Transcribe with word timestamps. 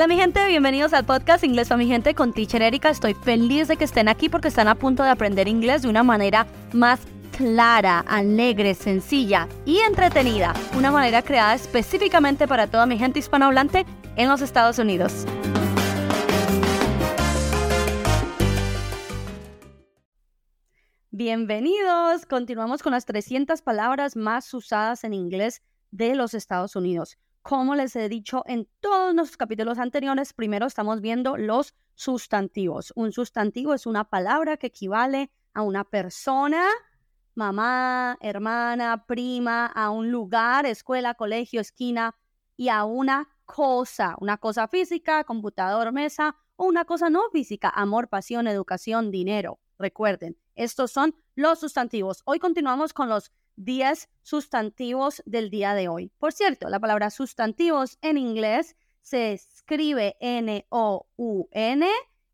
Hola 0.00 0.08
mi 0.08 0.16
gente, 0.16 0.46
bienvenidos 0.46 0.94
al 0.94 1.04
podcast 1.04 1.44
Inglés 1.44 1.68
para 1.68 1.76
mi 1.76 1.86
gente 1.86 2.14
con 2.14 2.32
Teacher 2.32 2.62
Erika. 2.62 2.88
Estoy 2.88 3.12
feliz 3.12 3.68
de 3.68 3.76
que 3.76 3.84
estén 3.84 4.08
aquí 4.08 4.30
porque 4.30 4.48
están 4.48 4.66
a 4.66 4.74
punto 4.74 5.02
de 5.02 5.10
aprender 5.10 5.46
inglés 5.46 5.82
de 5.82 5.90
una 5.90 6.02
manera 6.02 6.46
más 6.72 7.00
clara, 7.36 7.98
alegre, 8.08 8.72
sencilla 8.74 9.46
y 9.66 9.76
entretenida. 9.80 10.54
Una 10.74 10.90
manera 10.90 11.20
creada 11.20 11.54
específicamente 11.54 12.48
para 12.48 12.66
toda 12.66 12.86
mi 12.86 12.96
gente 12.96 13.18
hispanohablante 13.18 13.84
en 14.16 14.30
los 14.30 14.40
Estados 14.40 14.78
Unidos. 14.78 15.26
Bienvenidos. 21.10 22.24
Continuamos 22.24 22.82
con 22.82 22.92
las 22.92 23.04
300 23.04 23.60
palabras 23.60 24.16
más 24.16 24.54
usadas 24.54 25.04
en 25.04 25.12
inglés 25.12 25.60
de 25.90 26.14
los 26.14 26.32
Estados 26.32 26.74
Unidos. 26.74 27.18
Como 27.42 27.74
les 27.74 27.96
he 27.96 28.08
dicho 28.08 28.42
en 28.46 28.68
todos 28.80 29.14
los 29.14 29.36
capítulos 29.36 29.78
anteriores, 29.78 30.34
primero 30.34 30.66
estamos 30.66 31.00
viendo 31.00 31.38
los 31.38 31.74
sustantivos. 31.94 32.92
Un 32.96 33.12
sustantivo 33.12 33.72
es 33.72 33.86
una 33.86 34.04
palabra 34.04 34.58
que 34.58 34.66
equivale 34.66 35.30
a 35.54 35.62
una 35.62 35.84
persona, 35.84 36.62
mamá, 37.34 38.18
hermana, 38.20 39.06
prima, 39.06 39.66
a 39.66 39.90
un 39.90 40.10
lugar, 40.10 40.66
escuela, 40.66 41.14
colegio, 41.14 41.62
esquina 41.62 42.14
y 42.56 42.68
a 42.68 42.84
una 42.84 43.28
cosa, 43.46 44.16
una 44.20 44.36
cosa 44.36 44.68
física, 44.68 45.24
computador, 45.24 45.92
mesa 45.92 46.36
o 46.56 46.66
una 46.66 46.84
cosa 46.84 47.08
no 47.08 47.22
física, 47.32 47.70
amor, 47.70 48.08
pasión, 48.08 48.48
educación, 48.48 49.10
dinero. 49.10 49.58
Recuerden, 49.78 50.36
estos 50.56 50.90
son 50.90 51.14
los 51.34 51.58
sustantivos. 51.58 52.20
Hoy 52.26 52.38
continuamos 52.38 52.92
con 52.92 53.08
los 53.08 53.32
10 53.64 54.08
sustantivos 54.22 55.22
del 55.26 55.50
día 55.50 55.74
de 55.74 55.88
hoy. 55.88 56.10
Por 56.18 56.32
cierto, 56.32 56.68
la 56.68 56.80
palabra 56.80 57.10
sustantivos 57.10 57.98
en 58.00 58.16
inglés 58.16 58.74
se 59.02 59.32
escribe 59.32 60.16
N-O-U-N 60.20 61.86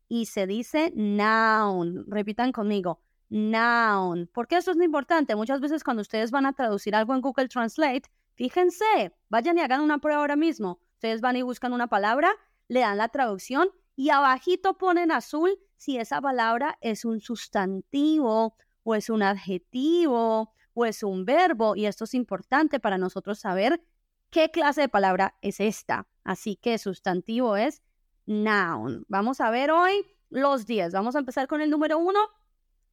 y 0.07 0.25
se 0.27 0.47
dice 0.47 0.93
noun. 0.95 2.05
Repitan 2.07 2.51
conmigo, 2.51 3.01
noun. 3.29 4.29
¿Por 4.33 4.47
qué 4.47 4.57
eso 4.57 4.71
es 4.71 4.77
importante? 4.81 5.35
Muchas 5.35 5.59
veces 5.59 5.83
cuando 5.83 6.01
ustedes 6.01 6.31
van 6.31 6.45
a 6.45 6.53
traducir 6.53 6.95
algo 6.95 7.13
en 7.13 7.21
Google 7.21 7.49
Translate, 7.49 8.09
fíjense, 8.35 9.13
vayan 9.27 9.57
y 9.57 9.61
hagan 9.61 9.81
una 9.81 9.99
prueba 9.99 10.21
ahora 10.21 10.37
mismo. 10.37 10.79
Ustedes 10.93 11.19
van 11.19 11.35
y 11.35 11.41
buscan 11.41 11.73
una 11.73 11.87
palabra, 11.87 12.31
le 12.69 12.79
dan 12.79 12.97
la 12.97 13.09
traducción 13.09 13.69
y 13.97 14.09
abajito 14.09 14.77
ponen 14.77 15.11
azul 15.11 15.59
si 15.75 15.97
esa 15.97 16.21
palabra 16.21 16.77
es 16.79 17.03
un 17.03 17.19
sustantivo 17.19 18.55
o 18.83 18.95
es 18.95 19.09
un 19.09 19.23
adjetivo 19.23 20.53
o 20.77 20.85
es 20.85 21.01
un 21.01 21.25
verbo 21.25 21.75
y 21.75 21.87
esto 21.87 22.03
es 22.03 22.13
importante 22.13 22.79
para 22.79 22.99
nosotros 22.99 23.39
saber 23.39 23.81
qué 24.29 24.51
clase 24.51 24.81
de 24.81 24.89
palabra 24.89 25.33
es 25.41 25.59
esta. 25.59 26.07
Así 26.23 26.55
que 26.55 26.77
sustantivo 26.77 27.57
es 27.57 27.81
noun. 28.27 29.03
Vamos 29.07 29.41
a 29.41 29.49
ver 29.49 29.71
hoy 29.71 30.05
los 30.29 30.67
10. 30.67 30.93
Vamos 30.93 31.15
a 31.15 31.19
empezar 31.19 31.47
con 31.47 31.61
el 31.61 31.71
número 31.71 31.97
uno. 31.97 32.19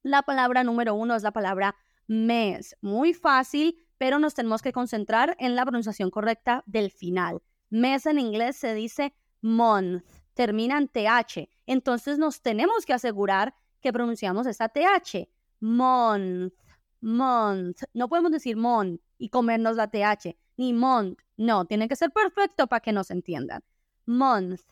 La 0.03 0.23
palabra 0.23 0.65
número 0.65 0.95
uno 0.95 1.15
es 1.15 1.23
la 1.23 1.33
palabra 1.33 1.77
mes. 2.07 2.75
Muy 2.81 3.13
fácil, 3.13 3.77
pero 3.99 4.19
nos 4.19 4.33
tenemos 4.33 4.63
que 4.63 4.73
concentrar 4.73 5.37
en 5.39 5.55
la 5.55 5.67
pronunciación 5.67 6.11
correcta 6.11 6.63
del 6.65 6.91
final. 6.91 7.43
Mes 7.69 8.07
en 8.07 8.19
inglés 8.19 8.57
se 8.57 8.73
dice 8.73 9.13
month, 9.43 10.03
termina 10.33 10.79
en 10.79 10.89
TH. 10.89 11.51
Entonces 11.67 12.17
nos 12.17 12.41
tenemos 12.41 12.87
que 12.87 12.95
asegurar 12.95 13.55
que 13.83 13.93
pronunciamos 13.93 14.47
esta 14.47 14.71
TH. 14.71 15.29
Month 15.61 16.55
month. 17.05 17.83
No 17.93 18.09
podemos 18.09 18.33
decir 18.33 18.57
mon 18.57 18.99
y 19.19 19.29
comernos 19.29 19.77
la 19.77 19.89
TH, 19.89 20.35
ni 20.57 20.73
month. 20.73 21.21
No, 21.37 21.67
tiene 21.67 21.87
que 21.89 21.97
ser 21.97 22.11
perfecto 22.11 22.67
para 22.67 22.81
que 22.81 22.93
nos 22.93 23.11
entiendan. 23.11 23.63
Month, 24.07 24.63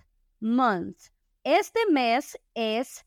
month. 0.41 1.11
Este 1.45 1.81
mes 1.91 2.39
es 2.55 3.05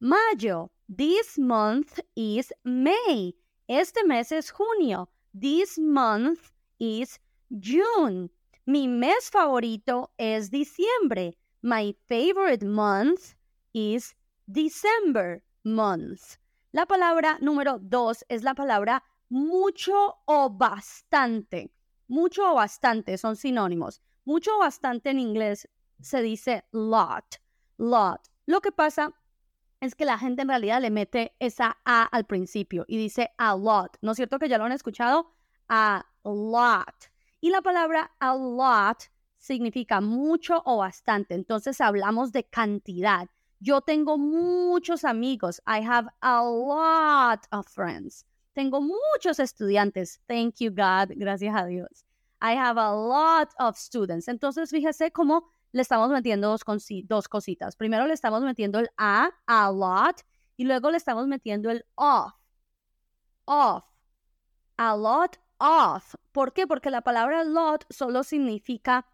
mayo. 0.00 0.70
This 0.88 1.38
month 1.38 2.00
is 2.14 2.52
May. 2.64 3.34
Este 3.68 4.04
mes 4.06 4.32
es 4.32 4.50
junio. 4.50 5.08
This 5.38 5.78
month 5.78 6.52
is 6.78 7.20
June. 7.50 8.30
Mi 8.66 8.88
mes 8.88 9.30
favorito 9.30 10.12
es 10.18 10.50
diciembre. 10.50 11.36
My 11.62 11.94
favorite 12.08 12.64
month 12.64 13.34
is 13.74 14.14
December 14.46 15.42
month. 15.64 16.36
La 16.74 16.86
palabra 16.86 17.36
número 17.42 17.78
dos 17.78 18.24
es 18.30 18.44
la 18.44 18.54
palabra 18.54 19.04
mucho 19.28 20.22
o 20.24 20.48
bastante. 20.48 21.70
Mucho 22.08 22.50
o 22.50 22.54
bastante 22.54 23.18
son 23.18 23.36
sinónimos. 23.36 24.00
Mucho 24.24 24.56
o 24.56 24.60
bastante 24.60 25.10
en 25.10 25.18
inglés 25.18 25.68
se 26.00 26.22
dice 26.22 26.64
lot. 26.72 27.42
Lot. 27.76 28.22
Lo 28.46 28.62
que 28.62 28.72
pasa 28.72 29.12
es 29.80 29.94
que 29.94 30.06
la 30.06 30.16
gente 30.16 30.42
en 30.42 30.48
realidad 30.48 30.80
le 30.80 30.90
mete 30.90 31.36
esa 31.40 31.76
A 31.84 32.04
al 32.04 32.24
principio 32.24 32.86
y 32.88 32.96
dice 32.96 33.34
a 33.36 33.54
lot. 33.54 33.98
¿No 34.00 34.12
es 34.12 34.16
cierto 34.16 34.38
que 34.38 34.48
ya 34.48 34.56
lo 34.56 34.64
han 34.64 34.72
escuchado? 34.72 35.30
A 35.68 36.06
lot. 36.24 37.10
Y 37.42 37.50
la 37.50 37.60
palabra 37.60 38.12
a 38.18 38.34
lot 38.34 39.10
significa 39.36 40.00
mucho 40.00 40.62
o 40.64 40.78
bastante. 40.78 41.34
Entonces 41.34 41.82
hablamos 41.82 42.32
de 42.32 42.44
cantidad. 42.44 43.28
Yo 43.62 43.80
tengo 43.80 44.18
muchos 44.18 45.04
amigos. 45.04 45.62
I 45.66 45.82
have 45.82 46.08
a 46.20 46.42
lot 46.42 47.46
of 47.52 47.68
friends. 47.68 48.26
Tengo 48.54 48.80
muchos 48.80 49.38
estudiantes. 49.38 50.20
Thank 50.26 50.56
you, 50.58 50.70
God. 50.70 51.12
Gracias 51.16 51.54
a 51.54 51.66
Dios. 51.66 52.04
I 52.40 52.56
have 52.56 52.76
a 52.76 52.92
lot 52.92 53.50
of 53.60 53.76
students. 53.76 54.26
Entonces, 54.26 54.70
fíjese 54.70 55.12
cómo 55.12 55.44
le 55.70 55.82
estamos 55.82 56.10
metiendo 56.10 56.48
dos, 56.48 56.64
dos 57.04 57.28
cositas. 57.28 57.76
Primero 57.76 58.08
le 58.08 58.14
estamos 58.14 58.42
metiendo 58.42 58.80
el 58.80 58.90
a, 58.98 59.30
a 59.46 59.70
lot, 59.70 60.22
y 60.56 60.64
luego 60.64 60.90
le 60.90 60.96
estamos 60.96 61.28
metiendo 61.28 61.70
el 61.70 61.84
of. 61.94 62.32
Of. 63.44 63.84
A 64.76 64.96
lot 64.96 65.38
of. 65.58 66.16
¿Por 66.32 66.52
qué? 66.52 66.66
Porque 66.66 66.90
la 66.90 67.02
palabra 67.02 67.44
lot 67.44 67.84
solo 67.90 68.24
significa 68.24 69.06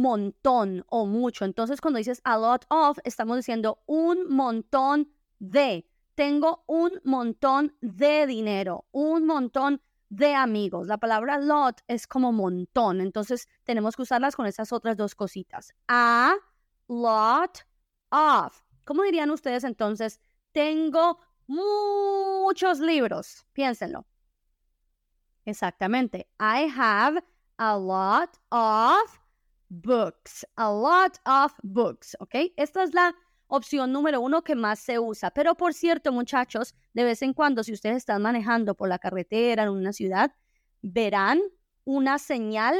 montón 0.00 0.84
o 0.88 1.06
mucho. 1.06 1.44
Entonces, 1.44 1.80
cuando 1.80 1.98
dices 1.98 2.20
a 2.24 2.38
lot 2.38 2.64
of, 2.68 2.98
estamos 3.04 3.36
diciendo 3.36 3.82
un 3.86 4.28
montón 4.28 5.10
de. 5.38 5.86
Tengo 6.14 6.64
un 6.66 7.00
montón 7.04 7.74
de 7.80 8.26
dinero, 8.26 8.86
un 8.92 9.26
montón 9.26 9.80
de 10.10 10.34
amigos. 10.34 10.86
La 10.88 10.98
palabra 10.98 11.38
lot 11.38 11.80
es 11.86 12.06
como 12.06 12.32
montón, 12.32 13.00
entonces 13.00 13.48
tenemos 13.64 13.96
que 13.96 14.02
usarlas 14.02 14.36
con 14.36 14.46
esas 14.46 14.72
otras 14.72 14.96
dos 14.96 15.14
cositas. 15.14 15.72
A 15.88 16.34
lot 16.88 17.60
of. 18.10 18.60
¿Cómo 18.84 19.02
dirían 19.04 19.30
ustedes 19.30 19.64
entonces? 19.64 20.20
Tengo 20.52 21.20
muchos 21.46 22.80
libros. 22.80 23.46
Piénsenlo. 23.52 24.04
Exactamente. 25.44 26.28
I 26.38 26.68
have 26.76 27.22
a 27.58 27.78
lot 27.78 28.36
of 28.50 29.19
books, 29.70 30.44
a 30.56 30.70
lot 30.70 31.18
of 31.24 31.54
books, 31.62 32.16
¿ok? 32.20 32.34
Esta 32.56 32.82
es 32.82 32.92
la 32.92 33.14
opción 33.46 33.92
número 33.92 34.20
uno 34.20 34.42
que 34.42 34.54
más 34.54 34.78
se 34.80 34.98
usa. 34.98 35.30
Pero 35.30 35.54
por 35.54 35.72
cierto, 35.72 36.12
muchachos, 36.12 36.74
de 36.92 37.04
vez 37.04 37.22
en 37.22 37.32
cuando, 37.32 37.64
si 37.64 37.72
ustedes 37.72 37.98
están 37.98 38.22
manejando 38.22 38.74
por 38.74 38.88
la 38.88 38.98
carretera 38.98 39.62
en 39.62 39.70
una 39.70 39.92
ciudad, 39.92 40.34
verán 40.82 41.40
una 41.84 42.18
señal 42.18 42.76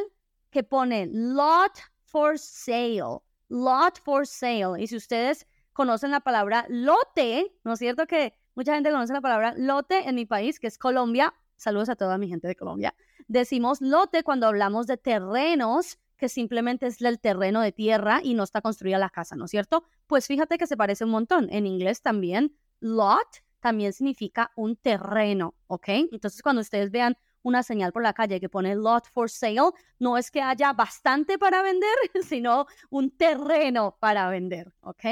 que 0.51 0.63
pone 0.63 1.09
lot 1.11 1.73
for 2.05 2.39
sale, 2.39 3.21
lot 3.49 3.99
for 4.03 4.27
sale. 4.27 4.81
Y 4.81 4.87
si 4.87 4.97
ustedes 4.97 5.47
conocen 5.73 6.11
la 6.11 6.21
palabra 6.21 6.67
lote, 6.69 7.57
¿no 7.65 7.75
es 7.75 7.79
cierto 7.79 8.07
que 8.07 8.35
mucha 8.55 8.75
gente 8.75 8.91
conoce 8.91 9.13
la 9.13 9.21
palabra 9.21 9.55
lote 9.57 10.09
en 10.09 10.17
mi 10.17 10.27
país, 10.27 10.59
que 10.59 10.67
es 10.67 10.79
Colombia? 10.79 11.35
Saludos 11.57 11.89
a 11.89 11.97
toda 11.97 12.19
mi 12.19 12.29
gente 12.29 12.49
de 12.49 12.57
Colombia. 12.57 12.95
Decimos 13.29 13.81
lote 13.81 14.25
cuando 14.25 14.47
hablamos 14.47 14.87
de 14.87 14.97
terrenos 14.97 15.99
que 16.21 16.29
simplemente 16.29 16.87
es 16.87 17.01
el 17.01 17.19
terreno 17.19 17.63
de 17.63 17.73
tierra 17.73 18.21
y 18.23 18.35
no 18.35 18.45
está 18.45 18.61
construida 18.61 18.99
la 18.99 19.11
casa, 19.11 19.35
¿no 19.35 19.47
es 19.47 19.51
cierto? 19.51 19.85
Pues 20.07 20.27
fíjate 20.27 20.59
que 20.59 20.67
se 20.67 20.77
parece 20.77 21.05
un 21.05 21.11
montón. 21.11 21.49
En 21.51 21.67
inglés 21.67 22.03
también, 22.03 22.55
lot 22.79 23.43
también 23.59 23.93
significa 23.93 24.53
un 24.55 24.77
terreno, 24.77 25.55
¿ok? 25.67 25.89
Entonces 26.13 26.43
cuando 26.43 26.61
ustedes 26.61 26.91
vean 26.91 27.17
una 27.43 27.63
señal 27.63 27.93
por 27.93 28.03
la 28.03 28.13
calle 28.13 28.39
que 28.39 28.51
pone 28.51 28.75
lot 28.75 29.07
for 29.07 29.31
sale, 29.31 29.71
no 29.99 30.19
es 30.19 30.31
que 30.31 30.43
haya 30.43 30.73
bastante 30.75 31.39
para 31.39 31.63
vender, 31.63 31.95
sino 32.23 32.67
un 32.91 33.11
terreno 33.17 33.97
para 33.99 34.29
vender, 34.29 34.75
¿ok? 34.83 35.05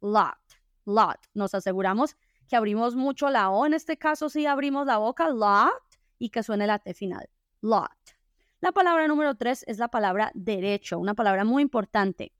Lot, 0.00 0.60
lot. 0.84 1.18
Nos 1.32 1.54
aseguramos 1.54 2.16
que 2.48 2.56
abrimos 2.56 2.96
mucho 2.96 3.30
la 3.30 3.50
O, 3.50 3.66
en 3.66 3.74
este 3.74 3.96
caso 3.96 4.28
sí 4.28 4.46
abrimos 4.46 4.86
la 4.86 4.98
boca, 4.98 5.28
lot, 5.30 5.72
y 6.18 6.30
que 6.30 6.42
suene 6.42 6.66
la 6.66 6.80
T 6.80 6.92
final, 6.92 7.28
lot. 7.60 8.15
La 8.66 8.72
palabra 8.72 9.06
número 9.06 9.36
tres 9.36 9.62
es 9.68 9.78
la 9.78 9.86
palabra 9.86 10.32
derecho, 10.34 10.98
una 10.98 11.14
palabra 11.14 11.44
muy 11.44 11.62
importante. 11.62 12.32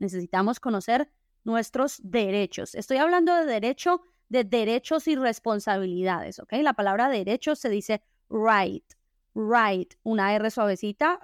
Necesitamos 0.00 0.58
conocer 0.58 1.08
nuestros 1.44 2.00
derechos. 2.02 2.74
Estoy 2.74 2.96
hablando 2.96 3.32
de 3.32 3.44
derecho, 3.44 4.02
de 4.28 4.42
derechos 4.42 5.06
y 5.06 5.14
responsabilidades, 5.14 6.40
¿ok? 6.40 6.54
La 6.62 6.72
palabra 6.72 7.08
derecho 7.08 7.54
se 7.54 7.68
dice 7.68 8.02
right, 8.28 8.92
right, 9.36 9.94
una 10.02 10.34
R 10.34 10.50
suavecita. 10.50 11.20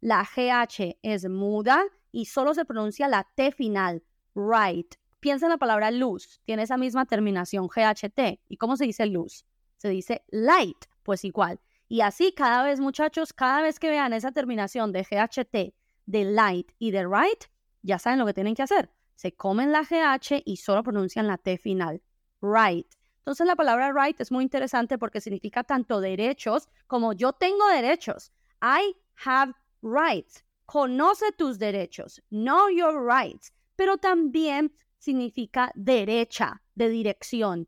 La 0.00 0.24
GH 0.24 0.98
es 1.00 1.28
muda 1.28 1.84
y 2.10 2.24
solo 2.24 2.52
se 2.52 2.64
pronuncia 2.64 3.06
la 3.06 3.28
T 3.36 3.52
final, 3.52 4.02
right. 4.34 4.92
Piensa 5.20 5.46
en 5.46 5.50
la 5.50 5.58
palabra 5.58 5.92
luz, 5.92 6.40
tiene 6.46 6.64
esa 6.64 6.76
misma 6.76 7.06
terminación, 7.06 7.68
GHT. 7.68 8.40
¿Y 8.48 8.56
cómo 8.56 8.76
se 8.76 8.86
dice 8.86 9.06
luz? 9.06 9.44
Se 9.76 9.88
dice 9.88 10.24
light, 10.30 10.86
pues 11.04 11.24
igual. 11.24 11.60
Y 11.90 12.02
así 12.02 12.30
cada 12.30 12.62
vez, 12.62 12.78
muchachos, 12.78 13.32
cada 13.32 13.62
vez 13.62 13.80
que 13.80 13.90
vean 13.90 14.12
esa 14.12 14.30
terminación 14.30 14.92
de 14.92 15.02
GHT, 15.02 15.74
de 16.06 16.24
light 16.24 16.70
y 16.78 16.92
de 16.92 17.04
right, 17.04 17.46
ya 17.82 17.98
saben 17.98 18.20
lo 18.20 18.26
que 18.26 18.32
tienen 18.32 18.54
que 18.54 18.62
hacer. 18.62 18.92
Se 19.16 19.32
comen 19.32 19.72
la 19.72 19.82
GH 19.82 20.40
y 20.44 20.58
solo 20.58 20.84
pronuncian 20.84 21.26
la 21.26 21.36
T 21.36 21.58
final, 21.58 22.00
right. 22.42 22.86
Entonces 23.18 23.44
la 23.44 23.56
palabra 23.56 23.92
right 23.92 24.20
es 24.20 24.30
muy 24.30 24.44
interesante 24.44 24.98
porque 24.98 25.20
significa 25.20 25.64
tanto 25.64 26.00
derechos 26.00 26.68
como 26.86 27.12
yo 27.12 27.32
tengo 27.32 27.66
derechos. 27.66 28.30
I 28.62 28.94
have 29.26 29.52
rights. 29.82 30.44
Conoce 30.66 31.32
tus 31.32 31.58
derechos. 31.58 32.22
Know 32.30 32.68
your 32.70 33.04
rights. 33.04 33.52
Pero 33.74 33.98
también 33.98 34.72
significa 34.98 35.72
derecha, 35.74 36.62
de 36.76 36.88
dirección. 36.88 37.66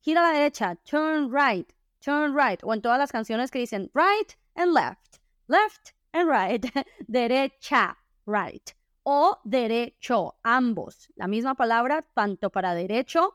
Gira 0.00 0.26
a 0.26 0.32
la 0.32 0.38
derecha, 0.38 0.76
turn 0.76 1.30
right, 1.30 1.70
turn 2.04 2.34
right. 2.34 2.62
O 2.62 2.74
en 2.74 2.82
todas 2.82 2.98
las 2.98 3.10
canciones 3.10 3.50
que 3.50 3.58
dicen 3.58 3.90
right 3.94 4.36
and 4.54 4.72
left, 4.72 5.18
left 5.48 5.90
and 6.12 6.28
right, 6.28 6.64
derecha, 7.06 7.96
right. 8.26 8.70
O 9.04 9.38
derecho, 9.44 10.34
ambos. 10.42 11.08
La 11.16 11.26
misma 11.26 11.54
palabra 11.54 12.02
tanto 12.14 12.50
para 12.50 12.74
derecho 12.74 13.34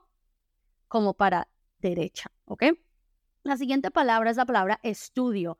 como 0.88 1.14
para 1.14 1.48
derecha, 1.80 2.32
¿ok? 2.46 2.64
La 3.44 3.58
siguiente 3.58 3.92
palabra 3.92 4.32
es 4.32 4.38
la 4.38 4.46
palabra 4.46 4.80
estudio. 4.84 5.60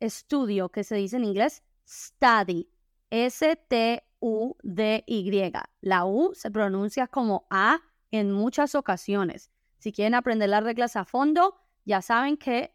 Estudio, 0.00 0.68
que 0.70 0.84
se 0.84 0.96
dice 0.96 1.16
en 1.16 1.24
inglés 1.24 1.62
study. 1.86 2.68
S-T 3.10 4.02
U-D-Y. 4.26 5.52
La 5.82 6.06
U 6.06 6.32
se 6.34 6.50
pronuncia 6.50 7.06
como 7.06 7.46
A 7.50 7.80
en 8.10 8.32
muchas 8.32 8.74
ocasiones. 8.74 9.50
Si 9.78 9.92
quieren 9.92 10.14
aprender 10.14 10.48
las 10.48 10.64
reglas 10.64 10.96
a 10.96 11.04
fondo, 11.04 11.63
ya 11.84 12.02
saben 12.02 12.36
que 12.36 12.74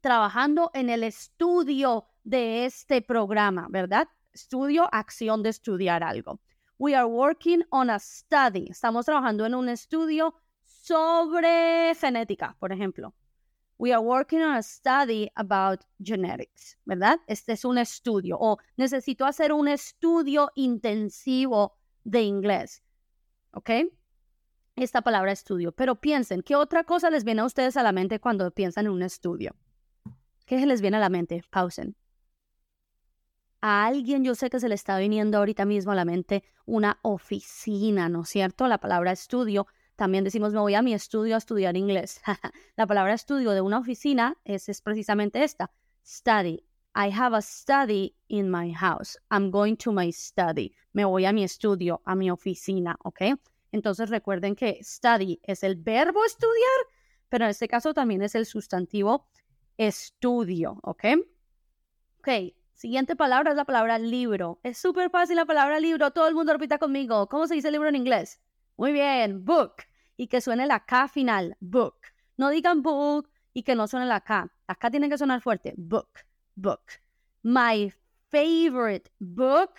trabajando 0.00 0.72
en 0.74 0.90
el 0.90 1.04
estudio 1.04 2.06
de 2.24 2.64
este 2.64 3.02
programa, 3.02 3.68
¿verdad? 3.70 4.08
estudio, 4.32 4.88
acción 4.92 5.42
de 5.42 5.50
estudiar 5.50 6.02
algo. 6.02 6.40
We 6.78 6.94
are 6.94 7.06
working 7.06 7.64
on 7.70 7.90
a 7.90 7.98
study. 7.98 8.68
Estamos 8.70 9.06
trabajando 9.06 9.46
en 9.46 9.54
un 9.54 9.68
estudio 9.68 10.34
sobre 10.82 11.94
genética, 11.94 12.56
por 12.58 12.72
ejemplo. 12.72 13.14
We 13.78 13.92
are 13.92 14.02
working 14.02 14.42
on 14.42 14.56
a 14.56 14.62
study 14.62 15.30
about 15.34 15.80
genetics, 15.98 16.78
¿verdad? 16.84 17.20
Este 17.26 17.52
es 17.52 17.64
un 17.64 17.78
estudio 17.78 18.36
o 18.38 18.58
necesito 18.76 19.24
hacer 19.24 19.52
un 19.52 19.68
estudio 19.68 20.50
intensivo 20.54 21.78
de 22.04 22.22
inglés. 22.22 22.82
¿Ok? 23.52 23.70
Esta 24.76 25.02
palabra 25.02 25.32
estudio. 25.32 25.72
Pero 25.72 26.00
piensen, 26.00 26.42
¿qué 26.42 26.56
otra 26.56 26.84
cosa 26.84 27.10
les 27.10 27.24
viene 27.24 27.42
a 27.42 27.46
ustedes 27.46 27.76
a 27.76 27.82
la 27.82 27.92
mente 27.92 28.20
cuando 28.20 28.50
piensan 28.50 28.86
en 28.86 28.92
un 28.92 29.02
estudio? 29.02 29.54
¿Qué 30.46 30.66
les 30.66 30.80
viene 30.80 30.96
a 30.96 31.00
la 31.00 31.08
mente? 31.08 31.42
Pausen 31.50 31.96
a 33.62 33.86
alguien 33.86 34.24
yo 34.24 34.34
sé 34.34 34.50
que 34.50 34.60
se 34.60 34.68
le 34.68 34.74
está 34.74 34.98
viniendo 34.98 35.38
ahorita 35.38 35.64
mismo 35.64 35.92
a 35.92 35.94
la 35.94 36.04
mente 36.04 36.42
una 36.66 36.98
oficina, 37.02 38.08
¿no 38.08 38.22
es 38.22 38.28
cierto? 38.28 38.66
La 38.66 38.78
palabra 38.78 39.12
estudio, 39.12 39.68
también 39.96 40.24
decimos 40.24 40.52
me 40.52 40.60
voy 40.60 40.74
a 40.74 40.82
mi 40.82 40.94
estudio 40.94 41.34
a 41.34 41.38
estudiar 41.38 41.76
inglés. 41.76 42.20
la 42.76 42.86
palabra 42.86 43.14
estudio 43.14 43.52
de 43.52 43.60
una 43.60 43.78
oficina 43.78 44.36
es, 44.44 44.68
es 44.68 44.80
precisamente 44.80 45.44
esta, 45.44 45.70
study. 46.04 46.64
I 46.94 47.10
have 47.10 47.34
a 47.34 47.40
study 47.40 48.14
in 48.28 48.50
my 48.50 48.72
house. 48.74 49.18
I'm 49.30 49.50
going 49.50 49.76
to 49.76 49.92
my 49.92 50.12
study. 50.12 50.74
Me 50.92 51.04
voy 51.04 51.24
a 51.24 51.32
mi 51.32 51.42
estudio, 51.42 52.02
a 52.04 52.14
mi 52.14 52.30
oficina, 52.30 52.96
¿ok? 53.02 53.22
Entonces 53.70 54.10
recuerden 54.10 54.54
que 54.54 54.78
study 54.82 55.40
es 55.42 55.62
el 55.62 55.76
verbo 55.76 56.24
estudiar, 56.24 56.86
pero 57.30 57.44
en 57.44 57.50
este 57.50 57.68
caso 57.68 57.94
también 57.94 58.20
es 58.20 58.34
el 58.34 58.44
sustantivo 58.44 59.26
estudio, 59.78 60.78
¿ok? 60.82 61.04
Ok, 62.18 62.28
Siguiente 62.82 63.14
palabra 63.14 63.52
es 63.52 63.56
la 63.56 63.64
palabra 63.64 63.96
libro. 63.96 64.58
Es 64.64 64.76
súper 64.76 65.08
fácil 65.08 65.36
la 65.36 65.44
palabra 65.44 65.78
libro. 65.78 66.10
Todo 66.10 66.26
el 66.26 66.34
mundo 66.34 66.52
repita 66.52 66.78
conmigo. 66.78 67.28
¿Cómo 67.28 67.46
se 67.46 67.54
dice 67.54 67.70
libro 67.70 67.88
en 67.88 67.94
inglés? 67.94 68.40
Muy 68.76 68.92
bien, 68.92 69.44
book. 69.44 69.74
Y 70.16 70.28
que 70.28 70.40
suene 70.40 70.66
la 70.66 70.84
K 70.84 71.08
final, 71.08 71.56
book. 71.60 71.96
No 72.36 72.50
digan 72.50 72.82
book 72.82 73.30
y 73.52 73.62
que 73.62 73.74
no 73.74 73.86
suene 73.86 74.06
la 74.06 74.20
K. 74.20 74.50
La 74.68 74.74
K 74.74 74.90
tiene 74.90 75.08
que 75.08 75.18
sonar 75.18 75.40
fuerte. 75.40 75.74
Book, 75.76 76.08
book. 76.54 76.82
My 77.42 77.92
favorite 78.30 79.10
book 79.18 79.72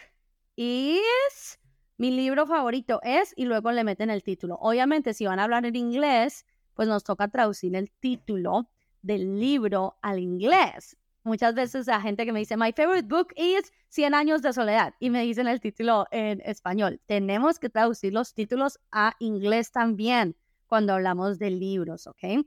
is... 0.55 1.59
Mi 1.97 2.11
libro 2.11 2.47
favorito 2.47 2.99
es 3.03 3.33
y 3.35 3.45
luego 3.45 3.71
le 3.71 3.83
meten 3.83 4.09
el 4.09 4.23
título. 4.23 4.57
Obviamente, 4.59 5.13
si 5.13 5.25
van 5.25 5.39
a 5.39 5.43
hablar 5.43 5.65
en 5.65 5.75
inglés, 5.75 6.45
pues 6.73 6.87
nos 6.87 7.03
toca 7.03 7.27
traducir 7.27 7.75
el 7.75 7.91
título 7.91 8.67
del 9.01 9.39
libro 9.39 9.97
al 10.01 10.19
inglés. 10.19 10.97
Muchas 11.25 11.55
veces 11.55 11.87
la 11.87 12.01
gente 12.01 12.25
que 12.25 12.33
me 12.33 12.39
dice, 12.39 12.57
my 12.57 12.73
favorite 12.73 13.07
book 13.07 13.33
is 13.37 13.71
100 13.87 14.13
años 14.13 14.41
de 14.41 14.51
soledad 14.51 14.93
y 14.99 15.09
me 15.09 15.21
dicen 15.21 15.47
el 15.47 15.61
título 15.61 16.05
en 16.11 16.41
español. 16.41 16.99
Tenemos 17.05 17.59
que 17.59 17.69
traducir 17.69 18.11
los 18.11 18.33
títulos 18.33 18.77
a 18.91 19.13
inglés 19.19 19.71
también 19.71 20.35
cuando 20.67 20.93
hablamos 20.93 21.39
de 21.39 21.51
libros, 21.51 22.07
¿ok? 22.07 22.45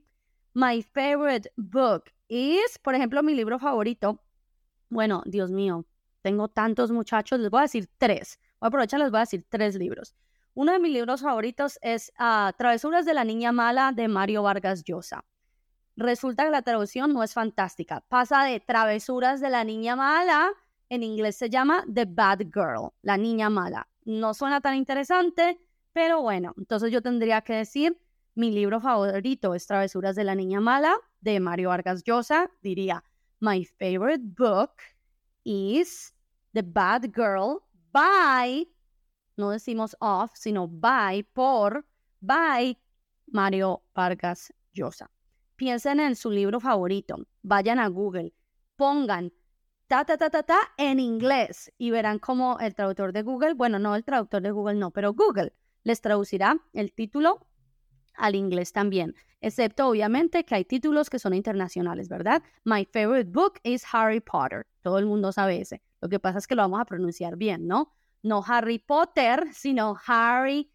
My 0.52 0.82
favorite 0.82 1.50
book 1.56 2.04
is, 2.28 2.78
por 2.82 2.94
ejemplo, 2.94 3.22
mi 3.22 3.34
libro 3.34 3.58
favorito. 3.58 4.20
Bueno, 4.90 5.22
Dios 5.24 5.50
mío, 5.50 5.86
tengo 6.20 6.48
tantos 6.48 6.90
muchachos, 6.90 7.40
les 7.40 7.50
voy 7.50 7.60
a 7.60 7.62
decir 7.62 7.88
tres. 7.96 8.38
Voy 8.60 8.66
a 8.66 8.68
aprovechar, 8.68 9.00
les 9.00 9.10
voy 9.10 9.18
a 9.18 9.20
decir 9.20 9.46
tres 9.48 9.76
libros. 9.76 10.14
Uno 10.52 10.72
de 10.72 10.80
mis 10.80 10.92
libros 10.92 11.22
favoritos 11.22 11.78
es 11.80 12.12
ah, 12.18 12.52
Travesuras 12.58 13.06
de 13.06 13.14
la 13.14 13.24
Niña 13.24 13.52
Mala 13.52 13.92
de 13.92 14.08
Mario 14.08 14.42
Vargas 14.42 14.84
Llosa 14.84 15.24
resulta 15.96 16.44
que 16.44 16.50
la 16.50 16.62
traducción 16.62 17.12
no 17.12 17.22
es 17.22 17.32
fantástica. 17.34 18.02
Pasa 18.08 18.44
de 18.44 18.60
travesuras 18.60 19.40
de 19.40 19.50
la 19.50 19.64
niña 19.64 19.96
mala, 19.96 20.52
en 20.88 21.02
inglés 21.02 21.36
se 21.36 21.50
llama 21.50 21.84
The 21.92 22.04
Bad 22.04 22.40
Girl, 22.52 22.92
la 23.02 23.16
niña 23.16 23.50
mala. 23.50 23.88
No 24.04 24.34
suena 24.34 24.60
tan 24.60 24.76
interesante, 24.76 25.58
pero 25.92 26.22
bueno, 26.22 26.54
entonces 26.58 26.92
yo 26.92 27.02
tendría 27.02 27.40
que 27.40 27.54
decir, 27.54 27.98
mi 28.34 28.50
libro 28.50 28.80
favorito 28.80 29.54
es 29.54 29.66
Travesuras 29.66 30.14
de 30.14 30.24
la 30.24 30.34
Niña 30.34 30.60
Mala, 30.60 30.94
de 31.20 31.40
Mario 31.40 31.70
Vargas 31.70 32.04
Llosa. 32.04 32.50
Diría, 32.62 33.02
my 33.40 33.64
favorite 33.64 34.22
book 34.22 34.72
is 35.44 36.12
The 36.52 36.62
Bad 36.62 37.10
Girl 37.14 37.62
by, 37.92 38.68
no 39.38 39.50
decimos 39.50 39.96
of, 40.00 40.30
sino 40.34 40.68
by, 40.68 41.22
por, 41.22 41.86
by 42.20 42.78
Mario 43.26 43.82
Vargas 43.94 44.52
Llosa 44.74 45.10
piensen 45.56 46.00
en 46.00 46.14
su 46.14 46.30
libro 46.30 46.60
favorito, 46.60 47.16
vayan 47.42 47.78
a 47.78 47.88
Google, 47.88 48.32
pongan 48.76 49.32
ta, 49.88 50.04
ta, 50.04 50.16
ta, 50.16 50.30
ta, 50.30 50.42
ta 50.42 50.58
en 50.76 51.00
inglés 51.00 51.72
y 51.78 51.90
verán 51.90 52.18
cómo 52.18 52.58
el 52.60 52.74
traductor 52.74 53.12
de 53.12 53.22
Google, 53.22 53.54
bueno, 53.54 53.78
no 53.78 53.94
el 53.94 54.04
traductor 54.04 54.42
de 54.42 54.50
Google, 54.50 54.74
no, 54.74 54.90
pero 54.90 55.14
Google 55.14 55.52
les 55.82 56.00
traducirá 56.00 56.58
el 56.72 56.92
título 56.92 57.46
al 58.14 58.34
inglés 58.34 58.72
también, 58.72 59.14
excepto 59.40 59.88
obviamente 59.88 60.44
que 60.44 60.54
hay 60.54 60.64
títulos 60.64 61.10
que 61.10 61.18
son 61.18 61.34
internacionales, 61.34 62.08
¿verdad? 62.08 62.42
My 62.64 62.84
favorite 62.84 63.30
book 63.30 63.60
is 63.62 63.84
Harry 63.92 64.20
Potter. 64.20 64.66
Todo 64.82 64.98
el 64.98 65.06
mundo 65.06 65.32
sabe 65.32 65.60
ese. 65.60 65.82
Lo 66.00 66.08
que 66.08 66.18
pasa 66.18 66.38
es 66.38 66.46
que 66.46 66.54
lo 66.54 66.62
vamos 66.62 66.80
a 66.80 66.84
pronunciar 66.84 67.36
bien, 67.36 67.66
¿no? 67.66 67.92
No 68.22 68.42
Harry 68.46 68.78
Potter, 68.78 69.46
sino 69.52 69.96
Harry 70.06 70.70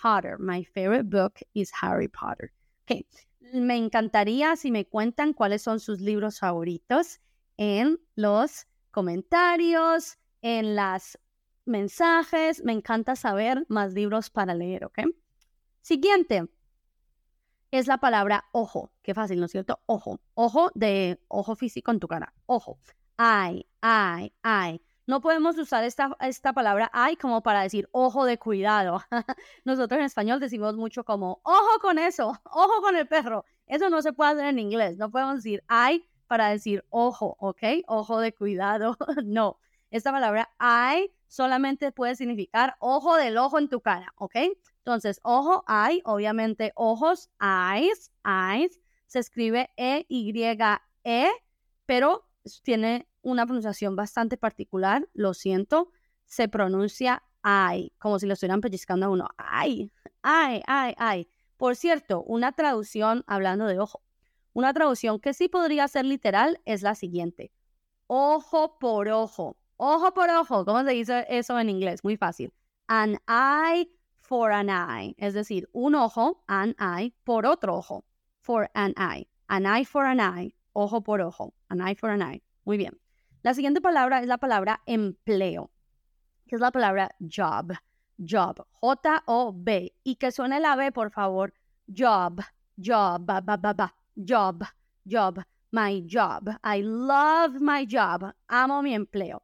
Potter. 0.00 0.38
My 0.38 0.64
favorite 0.64 1.04
book 1.04 1.34
is 1.52 1.70
Harry 1.80 2.08
Potter. 2.08 2.52
Okay 2.84 3.06
me 3.52 3.76
encantaría 3.76 4.56
si 4.56 4.70
me 4.70 4.86
cuentan 4.86 5.32
cuáles 5.32 5.62
son 5.62 5.80
sus 5.80 6.00
libros 6.00 6.38
favoritos 6.38 7.20
en 7.56 8.00
los 8.14 8.66
comentarios, 8.90 10.18
en 10.42 10.74
las 10.74 11.18
mensajes, 11.64 12.62
me 12.64 12.72
encanta 12.72 13.16
saber 13.16 13.66
más 13.68 13.92
libros 13.92 14.30
para 14.30 14.54
leer, 14.54 14.84
¿ok? 14.84 15.00
Siguiente 15.82 16.48
es 17.70 17.86
la 17.86 17.98
palabra 17.98 18.44
ojo. 18.52 18.92
Qué 19.02 19.14
fácil, 19.14 19.40
¿no 19.40 19.46
es 19.46 19.52
cierto? 19.52 19.80
Ojo. 19.86 20.20
Ojo 20.34 20.70
de 20.74 21.20
ojo 21.28 21.56
físico 21.56 21.90
en 21.90 22.00
tu 22.00 22.08
cara. 22.08 22.34
Ojo. 22.46 22.78
Ay, 23.16 23.66
ay, 23.80 24.32
ay. 24.42 24.80
No 25.06 25.20
podemos 25.20 25.56
usar 25.56 25.84
esta, 25.84 26.16
esta 26.20 26.52
palabra 26.52 26.90
ay 26.92 27.16
como 27.16 27.42
para 27.42 27.62
decir 27.62 27.88
ojo 27.92 28.24
de 28.24 28.38
cuidado. 28.38 29.02
Nosotros 29.64 29.98
en 30.00 30.06
español 30.06 30.40
decimos 30.40 30.76
mucho 30.76 31.04
como 31.04 31.40
ojo 31.44 31.78
con 31.80 31.98
eso, 31.98 32.40
ojo 32.44 32.80
con 32.82 32.96
el 32.96 33.06
perro. 33.06 33.44
Eso 33.66 33.88
no 33.88 34.02
se 34.02 34.12
puede 34.12 34.32
hacer 34.32 34.46
en 34.46 34.58
inglés. 34.58 34.96
No 34.96 35.10
podemos 35.10 35.36
decir 35.36 35.62
ay 35.68 36.04
para 36.26 36.48
decir 36.48 36.84
ojo, 36.90 37.36
¿ok? 37.38 37.62
Ojo 37.86 38.18
de 38.18 38.34
cuidado. 38.34 38.96
no. 39.24 39.58
Esta 39.90 40.10
palabra 40.10 40.50
eye 40.60 41.12
solamente 41.28 41.92
puede 41.92 42.16
significar 42.16 42.76
ojo 42.80 43.16
del 43.16 43.38
ojo 43.38 43.58
en 43.58 43.68
tu 43.68 43.80
cara, 43.80 44.12
¿ok? 44.16 44.36
Entonces, 44.78 45.20
ojo, 45.22 45.64
eye, 45.68 46.02
obviamente 46.04 46.72
ojos, 46.74 47.30
eyes, 47.40 48.12
eyes, 48.24 48.80
se 49.06 49.20
escribe 49.20 49.70
E-Y-E, 49.76 51.28
pero 51.86 52.25
tiene 52.62 53.08
una 53.22 53.44
pronunciación 53.44 53.96
bastante 53.96 54.36
particular, 54.36 55.08
lo 55.12 55.34
siento, 55.34 55.90
se 56.24 56.48
pronuncia 56.48 57.22
eye, 57.44 57.92
como 57.98 58.18
si 58.18 58.26
lo 58.26 58.34
estuvieran 58.34 58.60
pellizcando 58.60 59.06
a 59.06 59.08
uno. 59.10 59.28
Ay, 59.36 59.92
ay, 60.22 60.62
ay, 60.66 60.94
ay. 60.98 61.28
Por 61.56 61.76
cierto, 61.76 62.22
una 62.22 62.52
traducción 62.52 63.24
hablando 63.26 63.66
de 63.66 63.78
ojo. 63.78 64.02
Una 64.52 64.72
traducción 64.72 65.20
que 65.20 65.34
sí 65.34 65.48
podría 65.48 65.86
ser 65.88 66.04
literal 66.04 66.60
es 66.64 66.82
la 66.82 66.94
siguiente. 66.94 67.52
Ojo 68.06 68.78
por 68.78 69.08
ojo. 69.08 69.56
Ojo 69.76 70.14
por 70.14 70.30
ojo. 70.30 70.64
¿Cómo 70.64 70.82
se 70.84 70.90
dice 70.90 71.26
eso 71.28 71.58
en 71.58 71.68
inglés? 71.68 72.02
Muy 72.04 72.16
fácil. 72.16 72.52
An 72.86 73.18
eye 73.28 73.90
for 74.16 74.52
an 74.52 74.68
eye. 74.70 75.14
Es 75.18 75.34
decir, 75.34 75.68
un 75.72 75.94
ojo, 75.94 76.42
an 76.46 76.74
eye, 76.78 77.14
por 77.24 77.46
otro 77.46 77.76
ojo. 77.76 78.06
For 78.40 78.70
an 78.74 78.94
eye. 78.96 79.28
An 79.48 79.66
eye 79.66 79.84
for 79.84 80.06
an 80.06 80.20
eye. 80.20 80.55
Ojo 80.78 81.02
por 81.02 81.22
ojo. 81.22 81.54
An 81.68 81.80
eye 81.80 81.94
for 81.94 82.10
an 82.10 82.20
eye. 82.20 82.42
Muy 82.64 82.76
bien. 82.76 83.00
La 83.42 83.54
siguiente 83.54 83.80
palabra 83.80 84.20
es 84.20 84.26
la 84.26 84.36
palabra 84.36 84.82
empleo, 84.84 85.70
que 86.46 86.56
es 86.56 86.60
la 86.60 86.70
palabra 86.70 87.14
job. 87.20 87.72
Job. 88.18 88.66
J-O-B. 88.80 89.94
Y 90.04 90.16
que 90.16 90.30
suene 90.30 90.60
la 90.60 90.76
B, 90.76 90.92
por 90.92 91.10
favor. 91.10 91.54
Job. 91.86 92.42
Job. 92.76 93.30
Job, 94.16 94.62
job, 95.04 95.44
my 95.72 96.06
job. 96.06 96.48
I 96.62 96.82
love 96.82 97.60
my 97.60 97.86
job. 97.86 98.34
Amo 98.48 98.82
mi 98.82 98.94
empleo. 98.94 99.42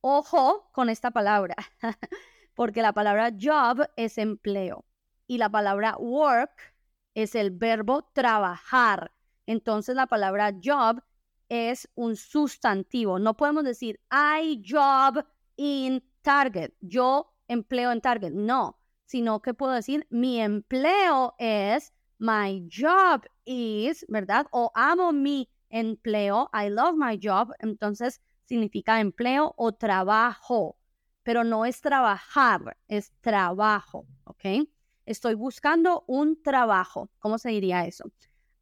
Ojo 0.00 0.70
con 0.72 0.88
esta 0.88 1.10
palabra, 1.10 1.56
porque 2.54 2.82
la 2.82 2.92
palabra 2.92 3.30
job 3.30 3.88
es 3.96 4.16
empleo 4.18 4.84
y 5.26 5.38
la 5.38 5.48
palabra 5.48 5.96
work 5.98 6.74
es 7.14 7.34
el 7.34 7.50
verbo 7.50 8.02
trabajar. 8.12 9.12
Entonces 9.48 9.96
la 9.96 10.06
palabra 10.06 10.52
job 10.62 11.02
es 11.48 11.88
un 11.94 12.16
sustantivo. 12.16 13.18
No 13.18 13.34
podemos 13.34 13.64
decir 13.64 13.98
I 14.12 14.62
job 14.62 15.24
in 15.56 16.04
Target. 16.20 16.72
Yo 16.80 17.32
empleo 17.48 17.90
en 17.90 18.02
Target. 18.02 18.32
No, 18.32 18.78
sino 19.06 19.40
que 19.40 19.54
puedo 19.54 19.72
decir 19.72 20.06
mi 20.10 20.38
empleo 20.38 21.34
es 21.38 21.94
my 22.18 22.68
job 22.70 23.22
is, 23.46 24.04
¿verdad? 24.10 24.46
O 24.50 24.70
amo 24.74 25.12
mi 25.12 25.48
empleo, 25.70 26.50
I 26.52 26.68
love 26.68 26.96
my 26.96 27.18
job, 27.22 27.50
entonces 27.58 28.20
significa 28.44 29.00
empleo 29.00 29.54
o 29.56 29.72
trabajo, 29.72 30.76
pero 31.22 31.42
no 31.42 31.64
es 31.64 31.80
trabajar, 31.80 32.76
es 32.86 33.12
trabajo, 33.22 34.06
¿ok? 34.24 34.68
Estoy 35.06 35.32
buscando 35.34 36.04
un 36.06 36.42
trabajo. 36.42 37.10
¿Cómo 37.18 37.38
se 37.38 37.48
diría 37.48 37.86
eso? 37.86 38.10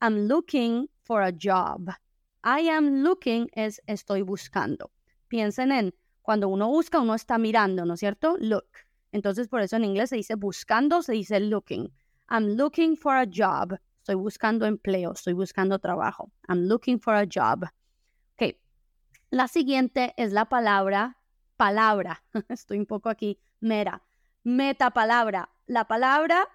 I'm 0.00 0.28
looking 0.28 0.88
for 1.02 1.22
a 1.22 1.32
job. 1.32 1.90
I 2.44 2.68
am 2.68 3.02
looking 3.02 3.48
es 3.52 3.80
estoy 3.86 4.22
buscando. 4.22 4.90
Piensen 5.28 5.72
en 5.72 5.94
cuando 6.22 6.48
uno 6.48 6.68
busca, 6.68 7.00
uno 7.00 7.14
está 7.14 7.38
mirando, 7.38 7.84
¿no 7.84 7.94
es 7.94 8.00
cierto? 8.00 8.36
Look. 8.38 8.68
Entonces, 9.12 9.48
por 9.48 9.60
eso 9.60 9.76
en 9.76 9.84
inglés 9.84 10.10
se 10.10 10.16
dice 10.16 10.34
buscando, 10.34 11.02
se 11.02 11.12
dice 11.12 11.40
looking. 11.40 11.92
I'm 12.28 12.56
looking 12.56 12.96
for 12.96 13.16
a 13.16 13.26
job. 13.26 13.78
Estoy 13.98 14.16
buscando 14.16 14.66
empleo, 14.66 15.12
estoy 15.12 15.32
buscando 15.32 15.78
trabajo. 15.78 16.30
I'm 16.48 16.66
looking 16.66 17.00
for 17.00 17.14
a 17.14 17.24
job. 17.24 17.64
Ok. 18.34 18.56
La 19.30 19.48
siguiente 19.48 20.14
es 20.16 20.32
la 20.32 20.48
palabra 20.48 21.16
palabra. 21.56 22.22
Estoy 22.48 22.78
un 22.78 22.86
poco 22.86 23.08
aquí 23.08 23.38
mera. 23.60 24.02
Meta 24.44 24.90
palabra. 24.90 25.50
La 25.66 25.86
palabra 25.88 26.48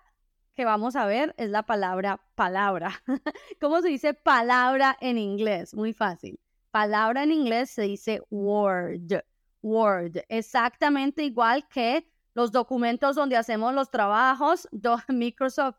que 0.53 0.65
vamos 0.65 0.96
a 0.96 1.05
ver 1.05 1.34
es 1.38 1.50
la 1.50 1.63
palabra 1.63 2.22
palabra. 2.36 3.01
¿Cómo 3.62 3.81
se 3.81 3.89
dice 3.89 4.13
palabra 4.13 4.98
en 5.01 5.17
inglés? 5.17 5.74
Muy 5.74 5.93
fácil. 5.93 6.39
Palabra 6.72 7.24
en 7.24 7.31
inglés 7.31 7.70
se 7.70 7.84
dice 7.84 8.22
word. 8.29 9.24
Word. 9.62 10.17
Exactamente 10.29 11.24
igual 11.24 11.67
que 11.67 12.08
los 12.34 12.51
documentos 12.51 13.15
donde 13.15 13.38
hacemos 13.38 13.74
los 13.74 13.89
trabajos, 13.89 14.67
Microsoft, 15.08 15.77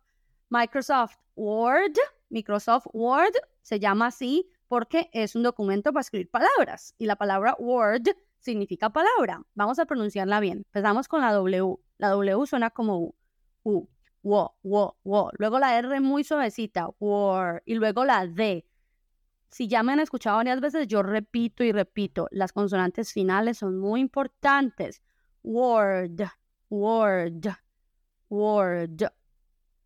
Microsoft 0.50 1.16
Word, 1.34 1.96
Microsoft 2.28 2.86
Word 2.92 3.32
se 3.62 3.80
llama 3.80 4.06
así 4.06 4.48
porque 4.68 5.10
es 5.12 5.34
un 5.34 5.42
documento 5.42 5.92
para 5.92 6.02
escribir 6.02 6.30
palabras 6.30 6.94
y 6.98 7.06
la 7.06 7.16
palabra 7.16 7.56
Word 7.58 8.08
significa 8.38 8.90
palabra. 8.90 9.42
Vamos 9.54 9.78
a 9.78 9.86
pronunciarla 9.86 10.40
bien. 10.40 10.58
Empezamos 10.66 11.08
con 11.08 11.20
la 11.20 11.32
W. 11.32 11.76
La 11.98 12.08
W 12.08 12.46
suena 12.46 12.70
como 12.70 12.98
U. 12.98 13.14
U. 13.62 13.88
Wo, 14.22 14.56
wo, 14.62 14.96
wo. 15.02 15.30
Luego 15.38 15.58
la 15.58 15.78
R 15.78 16.00
muy 16.00 16.24
suavecita. 16.24 16.88
Word. 16.98 17.62
Y 17.66 17.74
luego 17.74 18.04
la 18.04 18.26
D. 18.26 18.64
Si 19.50 19.68
ya 19.68 19.82
me 19.82 19.92
han 19.92 20.00
escuchado 20.00 20.36
varias 20.36 20.60
veces, 20.60 20.86
yo 20.86 21.02
repito 21.02 21.62
y 21.64 21.72
repito. 21.72 22.28
Las 22.30 22.52
consonantes 22.52 23.12
finales 23.12 23.58
son 23.58 23.78
muy 23.78 24.00
importantes. 24.00 25.02
Word 25.42 26.22
word, 26.72 27.54
word. 28.30 29.02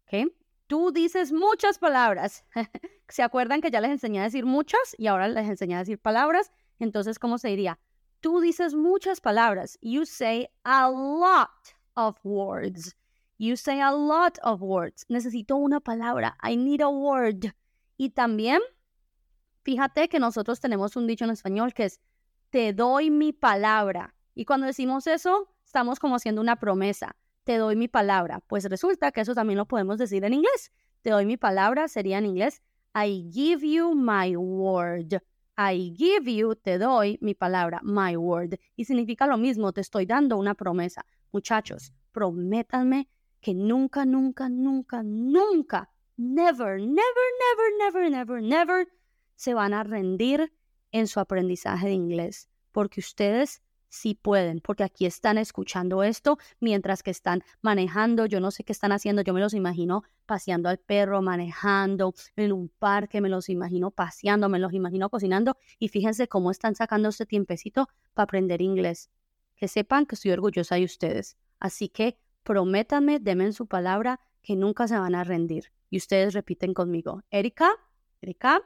¿Ok? 0.06 0.32
Tú 0.68 0.92
dices 0.92 1.32
muchas 1.32 1.78
palabras. 1.78 2.44
¿Se 3.08 3.22
acuerdan 3.22 3.60
que 3.60 3.70
ya 3.70 3.80
les 3.80 3.90
enseñé 3.90 4.20
a 4.20 4.24
decir 4.24 4.44
muchas 4.44 4.94
y 4.96 5.08
ahora 5.08 5.28
les 5.28 5.48
enseñé 5.48 5.74
a 5.74 5.80
decir 5.80 5.98
palabras? 5.98 6.52
Entonces, 6.78 7.18
¿cómo 7.18 7.38
se 7.38 7.48
diría? 7.48 7.78
Tú 8.20 8.40
dices 8.40 8.74
muchas 8.74 9.20
palabras. 9.20 9.78
You 9.80 10.06
say 10.06 10.48
a 10.64 10.88
lot 10.90 11.50
of 11.94 12.16
words. 12.24 12.96
You 13.38 13.56
say 13.56 13.80
a 13.80 13.92
lot 13.92 14.38
of 14.42 14.62
words. 14.62 15.04
Necesito 15.08 15.56
una 15.56 15.80
palabra. 15.80 16.36
I 16.42 16.56
need 16.56 16.80
a 16.80 16.88
word. 16.88 17.52
Y 17.98 18.10
también, 18.10 18.60
fíjate 19.62 20.08
que 20.08 20.18
nosotros 20.18 20.60
tenemos 20.60 20.96
un 20.96 21.06
dicho 21.06 21.24
en 21.24 21.30
español 21.30 21.74
que 21.74 21.84
es, 21.84 22.00
te 22.50 22.72
doy 22.72 23.10
mi 23.10 23.32
palabra. 23.32 24.14
Y 24.34 24.44
cuando 24.44 24.66
decimos 24.66 25.06
eso, 25.06 25.54
estamos 25.64 25.98
como 25.98 26.16
haciendo 26.16 26.40
una 26.40 26.56
promesa. 26.56 27.16
Te 27.44 27.58
doy 27.58 27.76
mi 27.76 27.88
palabra. 27.88 28.40
Pues 28.46 28.64
resulta 28.64 29.12
que 29.12 29.20
eso 29.20 29.34
también 29.34 29.58
lo 29.58 29.66
podemos 29.66 29.98
decir 29.98 30.24
en 30.24 30.34
inglés. 30.34 30.72
Te 31.02 31.10
doy 31.10 31.26
mi 31.26 31.36
palabra 31.36 31.88
sería 31.88 32.18
en 32.18 32.26
inglés 32.26 32.62
I 32.94 33.28
give 33.30 33.62
you 33.62 33.94
my 33.94 34.34
word. 34.36 35.20
I 35.58 35.92
give 35.94 36.30
you, 36.30 36.54
te 36.54 36.78
doy 36.78 37.18
mi 37.20 37.34
palabra, 37.34 37.80
my 37.82 38.16
word. 38.16 38.58
Y 38.74 38.86
significa 38.86 39.26
lo 39.26 39.36
mismo, 39.36 39.72
te 39.72 39.82
estoy 39.82 40.06
dando 40.06 40.38
una 40.38 40.54
promesa. 40.54 41.04
Muchachos, 41.30 41.92
prométanme 42.12 43.08
que 43.46 43.54
nunca, 43.54 44.04
nunca, 44.04 44.48
nunca, 44.48 45.04
nunca, 45.04 45.88
never, 46.16 46.80
never, 46.80 47.28
never, 47.38 47.70
never, 47.78 48.10
never, 48.10 48.42
never 48.42 48.88
se 49.36 49.54
van 49.54 49.72
a 49.72 49.84
rendir 49.84 50.52
en 50.90 51.06
su 51.06 51.20
aprendizaje 51.20 51.86
de 51.86 51.92
inglés. 51.92 52.48
Porque 52.72 52.98
ustedes 52.98 53.62
sí 53.88 54.16
pueden, 54.20 54.58
porque 54.58 54.82
aquí 54.82 55.06
están 55.06 55.38
escuchando 55.38 56.02
esto 56.02 56.38
mientras 56.58 57.04
que 57.04 57.12
están 57.12 57.44
manejando, 57.62 58.26
yo 58.26 58.40
no 58.40 58.50
sé 58.50 58.64
qué 58.64 58.72
están 58.72 58.90
haciendo, 58.90 59.22
yo 59.22 59.32
me 59.32 59.38
los 59.38 59.54
imagino 59.54 60.02
paseando 60.26 60.68
al 60.68 60.78
perro, 60.78 61.22
manejando 61.22 62.14
en 62.34 62.50
un 62.50 62.68
parque, 62.68 63.20
me 63.20 63.28
los 63.28 63.48
imagino 63.48 63.92
paseando, 63.92 64.48
me 64.48 64.58
los 64.58 64.72
imagino 64.72 65.08
cocinando 65.08 65.56
y 65.78 65.86
fíjense 65.86 66.26
cómo 66.26 66.50
están 66.50 66.74
sacando 66.74 67.10
este 67.10 67.26
tiempecito 67.26 67.88
para 68.12 68.24
aprender 68.24 68.60
inglés. 68.60 69.08
Que 69.54 69.68
sepan 69.68 70.04
que 70.04 70.16
estoy 70.16 70.32
orgullosa 70.32 70.74
de 70.74 70.84
ustedes. 70.84 71.36
Así 71.60 71.88
que 71.88 72.18
prométanme, 72.46 73.18
denme 73.18 73.52
su 73.52 73.66
palabra 73.66 74.20
que 74.40 74.54
nunca 74.54 74.86
se 74.86 74.96
van 74.96 75.14
a 75.14 75.24
rendir. 75.24 75.72
Y 75.90 75.98
ustedes 75.98 76.32
repiten 76.32 76.72
conmigo. 76.74 77.22
Erika, 77.30 77.70
Erika, 78.22 78.62